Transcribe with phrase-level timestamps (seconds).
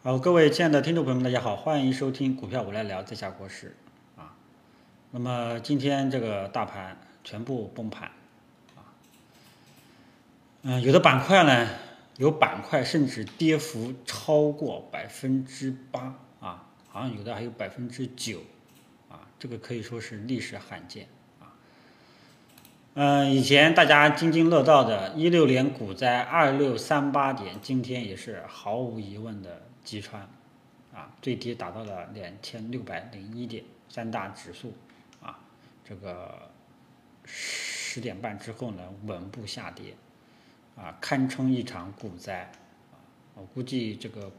[0.00, 3.74] 好，各位亲爱的听众朋友们，大家好，欢迎收听股票我来聊这下国事。
[4.16, 4.32] 啊。
[5.10, 8.08] 那么今天这个大盘全部崩盘。
[8.76, 8.94] 啊，
[10.62, 11.68] 嗯，有的板块呢，
[12.16, 16.14] 有板块甚至跌幅超过百分之八。
[16.38, 18.38] 啊，好像有的还有百分之九。
[19.08, 21.08] 啊，这个可以说是历史罕见
[23.00, 29.62] 嗯，以前大家津津乐道的一六年股灾二六三八点，今天也是毫无疑问的。
[29.84, 30.20] 击穿，
[30.92, 34.74] 啊，最低达到了两千六百零一点，三大指数，
[35.22, 35.38] 啊，
[35.84, 36.50] 这个
[37.24, 39.94] 十点半之后呢，稳步下跌，
[40.76, 42.50] 啊，堪称一场股灾，
[43.36, 44.32] 我估计这个，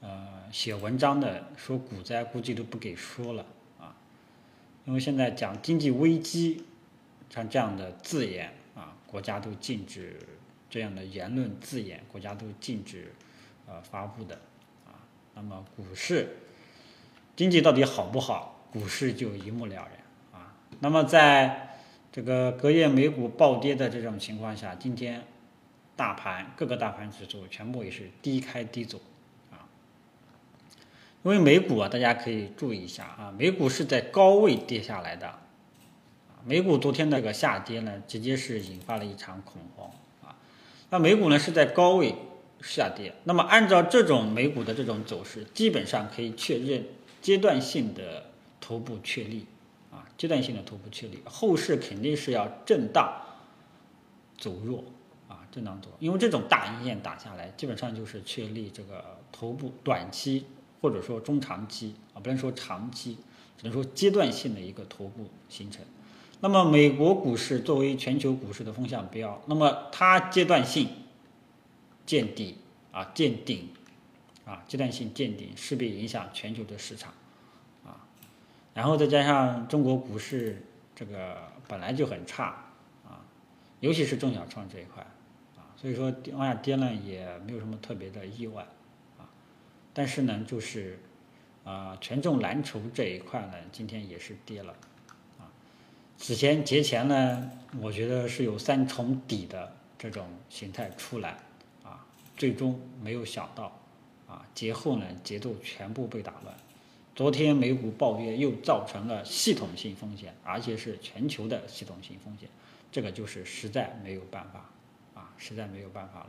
[0.00, 3.44] 呃，写文章的说股灾，估计都不给说了，
[3.80, 3.96] 啊，
[4.84, 6.64] 因为现在讲经济危机，
[7.30, 10.16] 像这样的字眼，啊，国家都禁止
[10.70, 13.12] 这样的言论字眼，国家都禁止，
[13.66, 14.36] 呃，发布的
[14.86, 15.02] 啊。
[15.34, 16.36] 那么股市
[17.34, 18.60] 经济到底好不好？
[18.70, 20.54] 股市就一目了然啊。
[20.80, 21.76] 那么在
[22.12, 25.24] 这个隔夜美股暴跌的这种情况下，今天
[25.96, 29.00] 大盘各个大盘指数全部也是低开低走
[29.50, 29.66] 啊。
[31.24, 35.40] 因为美股啊，大家可以注意一下啊，美股是在高位跌下来的。
[36.46, 39.90] 美股昨天那个下跌呢，直接是引发了一场恐慌
[40.22, 40.36] 啊。
[40.90, 42.14] 那美股呢是在高位。
[42.66, 46.82] 下跌，那么按照这种美股的这种走势，基本上可以确认
[47.20, 49.44] 阶段性的头部确立，
[49.92, 53.20] 啊，阶段性的头部确立，后市肯定是要震荡
[54.38, 54.82] 走弱，
[55.28, 60.46] 啊，震荡走弱，因为这种大阴线打下来，基本上就是确立这个头部短期
[60.80, 63.18] 或者说中长期啊，不能说长期，
[63.58, 65.84] 只能说阶段性的一个头部形成。
[66.44, 70.86] 那么美国股市作为全球股市的风向标，那么它阶段性。
[72.04, 72.58] 见底
[72.92, 73.70] 啊，见顶
[74.44, 77.14] 啊，阶段性见顶势必影响全球的市场
[77.82, 77.96] 啊，
[78.74, 80.62] 然后再加上中国股市
[80.94, 82.66] 这个本来就很差
[83.08, 83.24] 啊，
[83.80, 85.02] 尤其是中小创这一块
[85.56, 88.66] 啊，所以说往下跌呢也没有什么特别的意外
[89.16, 89.24] 啊，
[89.94, 90.98] 但是呢就是
[91.64, 94.76] 啊权重蓝筹这一块呢今天也是跌了，
[96.18, 101.38] 此前节前呢我觉得是有三重底的这种形态出来。
[101.82, 102.04] 啊
[102.36, 103.70] 最终没有想到，
[104.26, 106.52] 啊，节后呢节奏全部被打乱。
[107.14, 112.48] 昨天美股暴跌又造成了系统性风险，而且是全球的系统性风险，
[112.90, 114.68] 这个就是实在没有办法，
[115.14, 116.28] 啊，实在没有办法了。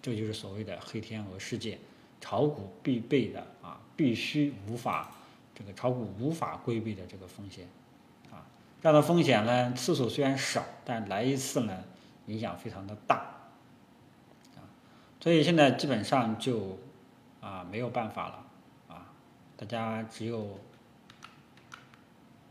[0.00, 1.78] 这就是所谓的黑天鹅事件，
[2.18, 5.12] 炒股必备的啊，必须无法
[5.54, 7.66] 这个炒股无法规避的这个风险，
[8.82, 11.84] 这样的风险呢次数虽然少，但来一次呢
[12.26, 13.16] 影响非常的大。
[14.56, 14.66] 啊
[15.20, 16.76] 所以现在基本上就
[17.40, 18.44] 啊没有办法了
[18.88, 19.06] 啊，
[19.56, 20.58] 大家只有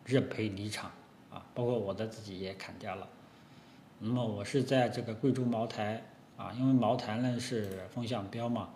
[0.06, 0.90] 认赔离场
[1.30, 3.06] 啊，包括我的自己也砍掉了。
[4.00, 6.02] 那么我是在这个贵州茅台
[6.38, 8.70] 啊，因为茅台呢是风向标嘛，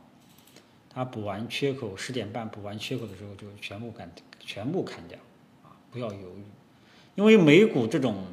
[0.89, 4.11] 它补完缺口十点半补完缺口的时候就全部砍
[4.41, 5.17] 全部砍掉
[5.63, 6.43] 啊，不要犹豫，
[7.15, 8.23] 因为美股这种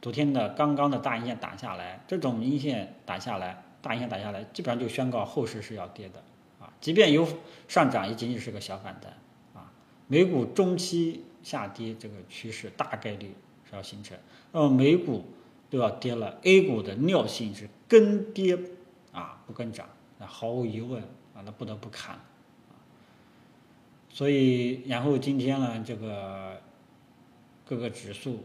[0.00, 3.62] 昨天的刚刚的大阴线打下来，这种阴线打下来。
[3.82, 6.22] 大阴线打下来，基本上就宣告后市是要跌的
[6.60, 6.72] 啊！
[6.80, 7.26] 即便有
[7.66, 9.12] 上涨，也仅仅是个小反弹
[9.60, 9.72] 啊！
[10.06, 13.34] 美股中期下跌这个趋势大概率
[13.68, 14.16] 是要形成，
[14.52, 15.24] 那么美股
[15.68, 18.56] 都要跌了，A 股的尿性是跟跌
[19.10, 19.88] 啊不跟涨，
[20.20, 21.02] 那毫无疑问
[21.34, 22.78] 啊，那不得不砍啊！
[24.10, 26.60] 所以，然后今天呢，这个
[27.72, 28.44] 各个指数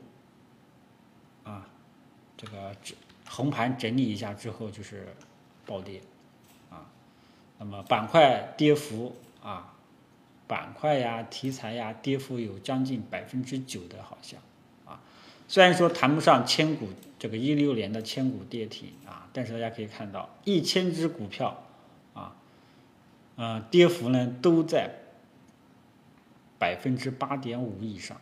[1.44, 1.68] 啊，
[2.38, 2.96] 这个指。
[3.30, 5.14] 红盘整理一下之后就是
[5.66, 6.02] 暴跌，
[6.70, 6.88] 啊，
[7.60, 9.74] 那么板块跌幅啊，
[10.48, 14.40] 板块呀、题材呀，跌幅有将近百分之九的，好像
[14.86, 15.02] 啊，
[15.50, 16.88] 虽然说谈不上千股
[17.20, 21.62] 这个一六年的千股跌停啊，但是大家可以看到一千只股票
[22.14, 22.34] 啊，
[23.36, 24.90] 呃，跌幅呢都在
[26.58, 28.22] 百分之八点五以上，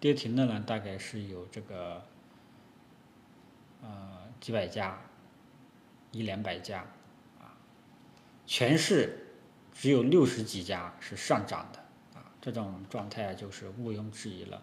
[0.00, 2.02] 跌停的呢大概是有这个。
[3.82, 4.98] 呃，几百家，
[6.10, 6.80] 一两百家，
[7.38, 7.54] 啊，
[8.46, 9.36] 全市
[9.72, 11.78] 只有六十几家是上涨的，
[12.18, 14.60] 啊，这种状态就是毋庸置疑了，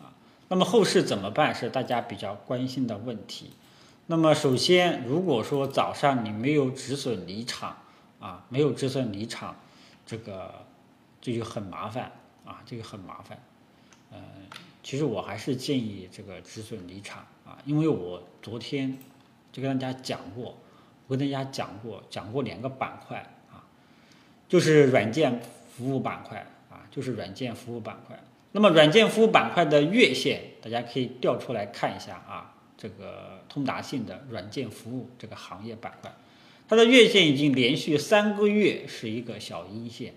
[0.00, 0.14] 啊，
[0.48, 3.50] 那么后市怎么办是大家比较关心的问题。
[4.06, 7.76] 那么首先，如果说早上你没有止损离场，
[8.20, 9.56] 啊，没有止损离场，
[10.06, 10.64] 这个
[11.20, 12.12] 这就很麻烦，
[12.46, 13.38] 啊，这个很麻烦，
[14.10, 14.18] 呃，
[14.82, 17.26] 其实我还是建议这个止损离场。
[17.44, 18.96] 啊，因为我昨天
[19.50, 20.56] 就跟大家讲过，
[21.08, 23.18] 我跟大家讲过，讲过两个板块
[23.50, 23.64] 啊，
[24.48, 25.40] 就是软件
[25.70, 28.18] 服务板块啊，就是软件服务板块。
[28.52, 36.12] 那么软件服务板块的月线，大家可以调出来看一下啊，这个通达信的软件服务这个行业板块，
[36.68, 40.14] 它的月线已经连续三个月是一个小阴线，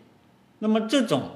[0.60, 1.32] 那么这种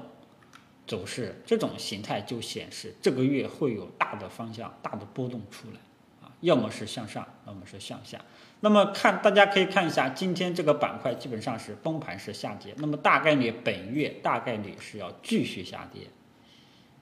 [0.90, 5.78] 走势、这种形态就显示这个月会有大的方向、大的波动出来
[6.20, 8.20] 啊，要么是向上，要么是向下。
[8.58, 16.08] 那么看，大家可以看一下，今天这个板块基本上是崩盘式下跌，那么大概率本月大概率是要继续下跌。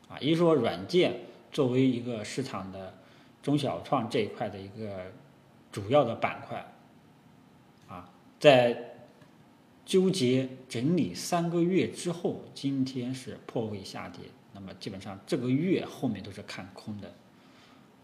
[0.07, 1.21] 啊，也就是说，软件
[1.51, 2.93] 作为一个市场的
[3.43, 5.11] 中小创这一块的一个
[5.73, 6.71] 主要的板块，
[7.89, 8.07] 啊，
[8.39, 8.98] 在
[9.89, 14.21] 纠结整理三个月之后，今天是破位下跌，
[14.53, 17.15] 那么基本上这个月后面都是看空的，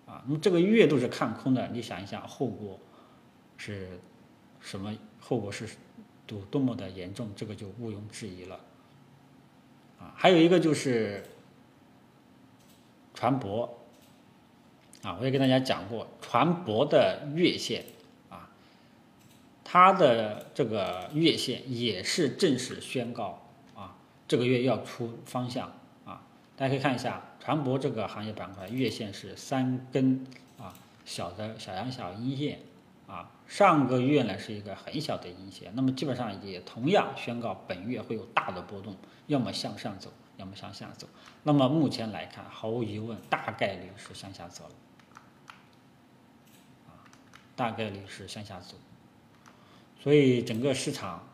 [0.06, 2.80] 啊，那么这个月都是看空的，你想一想后果
[3.58, 4.00] 是
[4.60, 4.96] 什么？
[5.20, 5.68] 后果是
[6.26, 7.28] 多多么的严重？
[7.36, 8.58] 这个就毋庸置疑了，
[9.98, 11.22] 啊，还有一个就是。
[13.16, 13.68] 船舶
[15.02, 17.84] 啊，我也跟大家讲过，船舶的月线，
[19.64, 23.42] 它的这个月线也是正式宣告
[23.74, 23.96] 啊，
[24.28, 25.72] 这个月要出方向
[26.04, 26.22] 啊。
[26.56, 30.26] 大家可以看一下，船舶这个行业板块月线是三根
[30.58, 30.74] 啊
[31.04, 32.60] 小的小阳小阴线
[33.08, 38.94] 啊，上个月呢是一个很小的阴线，那么基本上也同样宣告本月会有大的波动，
[39.26, 40.12] 要么向上走。
[40.36, 41.06] 要么向下走，
[41.44, 44.70] 那么目前来看，毫无疑问，大概率是向下走了，
[46.88, 47.06] 啊，
[47.54, 48.74] 大概率是向下走，
[50.04, 51.26] 所以整个市场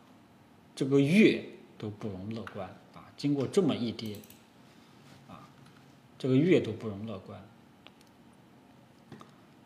[0.77, 1.45] 这个月
[1.77, 3.03] 都不容乐观啊。
[3.17, 4.17] 经过这么一跌，
[5.27, 5.49] 啊，
[6.17, 7.43] 这个月都不容乐观，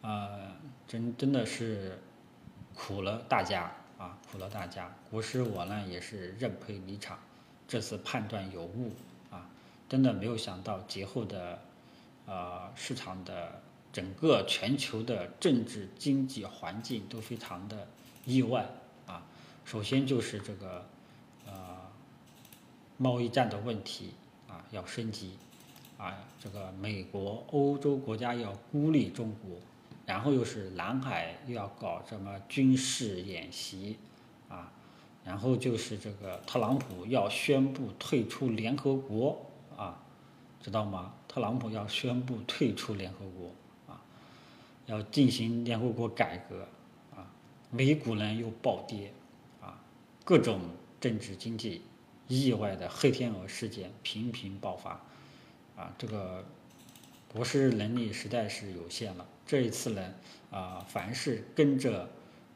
[0.01, 0.57] 啊，
[0.89, 1.99] 真真的是
[2.75, 4.91] 苦了大家啊，苦了大家。
[5.11, 7.19] 国师我呢也是认赔离场，
[7.69, 8.91] 这次判断有误
[9.31, 9.47] 啊。
[9.87, 11.61] 真的没有想到节后的，
[12.25, 13.61] 呃，市场的
[13.93, 17.87] 整个全球的政治经济环境都非常的
[18.25, 18.67] 意外。
[19.65, 20.87] 首先就是这个，
[21.47, 21.53] 呃，
[22.97, 24.13] 贸易战的问题
[24.49, 25.37] 啊要升级，
[25.99, 29.59] 啊，这个美国、欧洲国家要孤立中国，
[30.07, 33.97] 然后又是南海又要搞什么军事演习，
[34.49, 34.71] 啊，
[35.25, 39.45] 然后就是这个特朗普要宣布退出联合国。
[39.77, 40.01] 啊，
[40.63, 41.13] 知道吗？
[41.27, 44.01] 特朗普要宣布退出联合国，啊，
[44.87, 46.69] 要进行联合国改革，
[47.13, 47.27] 啊，
[47.73, 49.13] 美股呢又暴跌，
[50.25, 50.61] 各种
[51.01, 51.83] 政治经济
[52.27, 54.93] 意外的黑天鹅事件频频爆发，
[55.77, 56.45] 啊，这个
[57.29, 59.27] 博士能力实在是有限了。
[59.47, 60.15] 这一次呢，
[60.51, 62.09] 啊，凡是跟着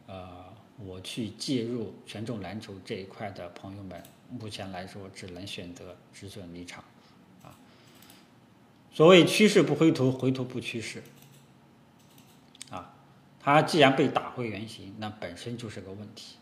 [0.06, 0.44] 呃
[0.78, 6.82] 我去介入权重篮球这一块的朋友们，目前来说只能选择止损离场。
[7.42, 7.54] 啊
[8.90, 11.02] 所谓趋势不回头，回头不趋势，
[12.70, 12.94] 啊，
[13.38, 16.36] 它既然被打回原形，那本身就是个问题，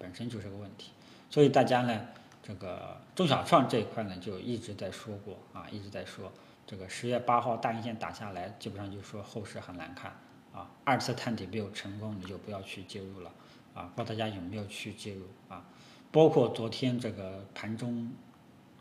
[0.00, 0.90] 本身就是个问题。
[1.30, 2.00] 所以大家呢，
[2.42, 6.32] 这个中小创这一块呢，就一直在说过，啊，一直在说，
[6.66, 10.10] 这个十月八号大阴线打下来，基本上就说后市很难看，
[10.52, 13.30] 啊，二次探底没有成功，你就不要去介入了，
[13.74, 15.64] 啊，不知道大家有没有去介入啊？
[16.10, 18.10] 包括昨天这个盘中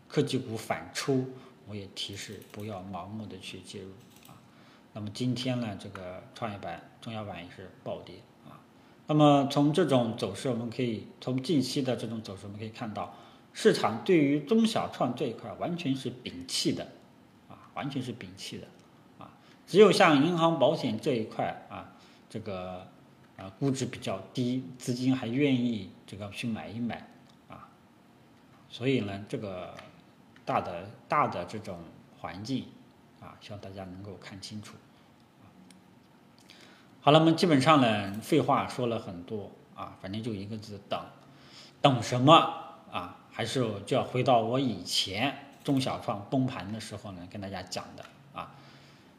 [0.07, 1.23] 科技股反抽。
[1.67, 3.91] 我也提示不要盲目的去介入
[4.27, 4.33] 啊。
[4.91, 8.15] 那么今天呢，这个创业板、中小板也是暴跌。
[9.09, 13.11] 那么从这种走势，我们可以从近期的这种走势，我们可以看到，
[13.51, 16.87] 市场对于中小创这一块完全是摒弃的
[17.49, 18.67] 啊，完全是摒弃的
[19.17, 19.35] 啊。
[19.65, 21.91] 只有像银行、保险这一块啊，
[22.29, 22.85] 这个
[23.35, 27.09] 啊估值比较低，资金还愿意这个去买一买
[27.47, 27.67] 啊。
[28.69, 29.73] 所以呢，这个。
[30.45, 31.77] 大的大的这种
[32.17, 32.65] 环境
[33.21, 34.73] 啊，希望大家能够看清楚。
[37.09, 41.03] 好了，我们基本上呢，废话说了很多啊，反正就一个字等，
[41.81, 42.35] 等什么
[42.91, 43.17] 啊？
[43.31, 48.53] 还是就要回到我以前中小创崩盘的时候呢，跟大家讲的啊，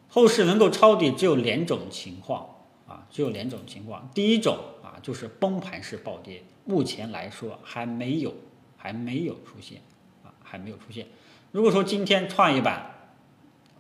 [0.09, 2.47] 后市能够抄底只有两种情况
[2.87, 4.09] 啊，只有两种情况。
[4.14, 8.32] 第一种啊，就是崩盘式暴跌，目前来说还没有
[8.76, 9.82] 还没有出现
[10.23, 11.09] 啊，还没有出现。
[11.50, 12.76] 如果说今天创业板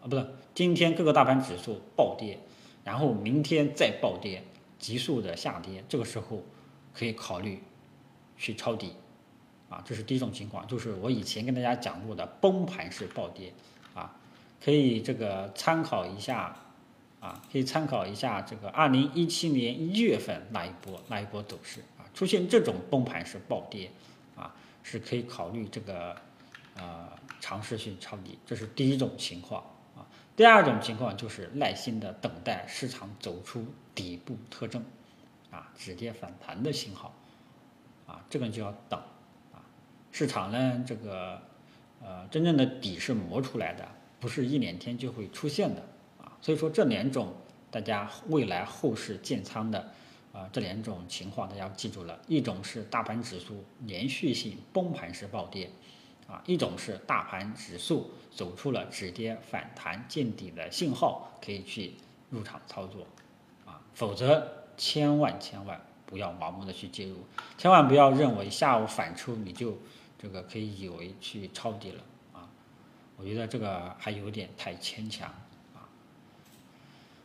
[0.02, 2.40] 啊，不是今天各个大盘指数暴跌，
[2.90, 4.42] 然后明天再暴跌，
[4.76, 6.42] 急速的下跌，这个时候
[6.92, 7.62] 可以考虑
[8.36, 8.96] 去抄底
[9.68, 13.52] 啊，这是第一种情况，就是我以前跟大家讲过的崩盘式暴跌
[13.94, 14.16] 啊，
[14.60, 16.56] 可以这个参考一下
[17.20, 23.88] 啊，可以参考一下这个二零一七年一月份那一波那一波走势啊，出现这种崩盘式暴跌。
[24.34, 26.16] 啊，是可以考虑这个
[26.74, 27.08] 呃
[27.40, 29.62] 尝试去抄底，这是第一种情况。
[30.40, 33.62] 第二种情况就是耐心的等待市场走出
[33.94, 34.82] 底部特征
[35.50, 37.14] 啊止跌反弹的信号
[38.06, 38.98] 啊，这个就要等
[39.52, 39.60] 啊。
[40.10, 41.42] 市场呢，这个
[42.02, 43.86] 呃真正的底是磨出来的，
[44.18, 45.82] 不是一两天就会出现的
[46.16, 46.32] 啊。
[46.40, 47.34] 所以说这两种
[47.70, 49.92] 大家未来后市建仓的。
[50.32, 55.68] 啊，这两种情况大家记住了，一种是大盘指数连续性崩盘式暴跌，
[56.30, 61.94] 啊，一种是大盘指数走出了止跌反弹见底的信号，可以去
[62.30, 63.04] 入场操作，
[63.66, 67.16] 啊，否则千万千万不要盲目的去介入，
[67.58, 69.76] 千万不要认为下午反抽你就
[70.16, 72.48] 这个可以以为去抄底了，啊，
[73.16, 75.28] 我觉得这个还有点太牵强
[75.74, 75.88] 啊。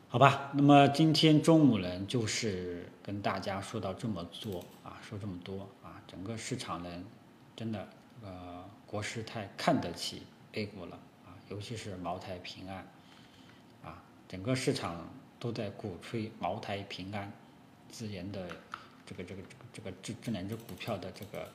[0.07, 6.89] 好吧，那么今天中午呢，就是跟大家说到这么多啊，说这么多啊，整个市场呢，
[7.55, 7.87] 真的
[8.23, 10.23] 呃，国师太看得起
[10.53, 12.87] A 股了啊，尤其是茅台平安
[13.83, 15.07] 啊，整个市场
[15.39, 17.31] 都在鼓吹茅台平安
[17.91, 18.47] 资源的
[19.05, 21.51] 这个这个这个这个这这两只股票的这个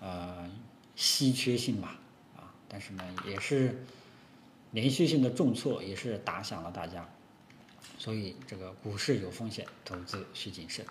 [0.00, 0.50] 呃
[0.96, 1.96] 稀缺性嘛
[2.36, 3.84] 啊，但是呢，也是
[4.72, 7.08] 连续性的重挫，也是打响了大家。
[7.98, 10.84] 所以这个股市有风险，投资需谨慎，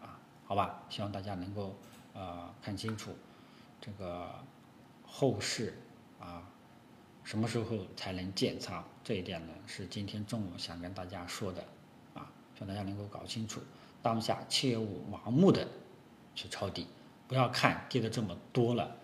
[0.00, 1.76] 啊，好吧，希望大家能够
[2.12, 3.14] 呃看清楚
[3.80, 4.34] 这个
[5.12, 5.74] 后市
[6.20, 6.42] 啊
[7.24, 11.60] 什么时候才能建仓，这一点呢是今天中午想跟大家说的，
[12.14, 13.60] 啊，希望大家能够搞清楚，
[14.00, 15.68] 当下切勿盲目的
[16.34, 16.86] 去抄底，
[17.28, 18.96] 不要看跌的这么多了，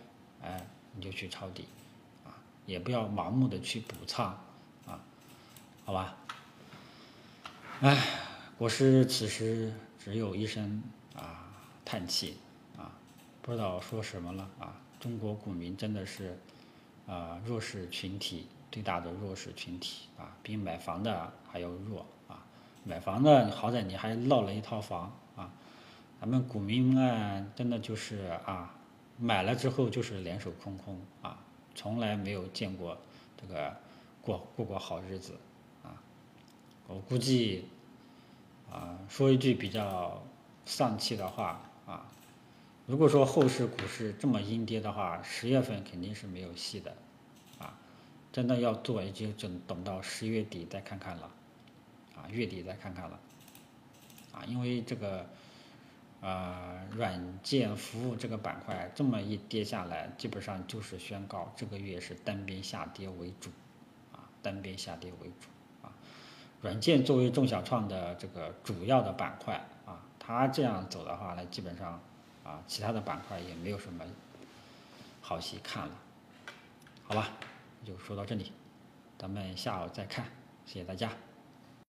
[0.42, 1.66] 哎，你就去抄底，
[2.25, 2.32] 啊，
[2.64, 4.26] 也不要盲目的去补仓，
[4.86, 5.00] 啊，
[5.84, 6.16] 好吧。
[7.80, 8.02] 哎，
[8.56, 10.82] 国师此时只有一声
[11.14, 11.52] 啊
[11.84, 12.38] 叹气
[12.76, 12.90] 啊，
[13.42, 14.80] 不知道说什么了啊。
[15.06, 16.36] 中国股民真的是
[17.06, 22.44] 啊弱势群体，最大的弱势群体啊，比买房的还要弱啊。
[22.82, 25.48] 买房的好歹你还落了一套房啊，
[26.20, 28.75] 咱们股民呢，真的就是啊，
[29.16, 31.38] 买了之后就是两手空空啊，
[31.76, 32.98] 从来没有见过
[33.40, 33.76] 这个
[34.20, 35.38] 过过过好日子
[35.84, 35.94] 啊。
[36.88, 37.68] 我估计，
[38.68, 40.20] 啊，说一句比较
[40.64, 42.04] 丧气的话啊，
[42.86, 46.94] 如果说后市股市这么阴跌的话，十月份肯定是没有戏的，
[47.58, 47.76] 啊，
[48.32, 51.28] 真的要做也就等等到十月底再看看了，
[52.14, 53.18] 啊，月底再看看了，
[54.32, 55.26] 啊，因为这个，
[56.20, 63.50] 呃，软件服务这个板块这么一跌下来，基本上就是宣告这个月是单边下跌为主，
[64.12, 65.48] 啊，单边下跌为主。
[65.82, 65.92] 啊
[66.62, 72.00] 软件作为中小创的这个主要的板块啊，它这样走的话呢，基本上
[72.46, 74.04] 啊，其他的板块也没有什么
[75.20, 75.94] 好戏看了，
[77.02, 77.28] 好吧，
[77.84, 78.52] 就说到这里，
[79.18, 80.24] 咱们下午再看，
[80.64, 81.10] 谢谢大家。